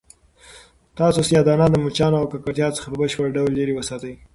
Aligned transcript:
تاسو 0.99 1.19
سیاه 1.27 1.45
دانه 1.47 1.65
د 1.71 1.75
مچانو 1.85 2.19
او 2.21 2.27
ککړتیا 2.31 2.67
څخه 2.77 2.87
په 2.89 2.97
بشپړ 3.01 3.27
ډول 3.37 3.51
لیرې 3.57 3.73
وساتئ. 3.75 4.13